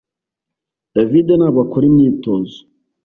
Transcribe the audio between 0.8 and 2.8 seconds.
David ntabwo akora imyitozo